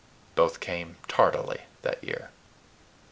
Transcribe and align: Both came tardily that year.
Both 0.33 0.59
came 0.59 0.95
tardily 1.07 1.65
that 1.83 2.03
year. 2.03 2.31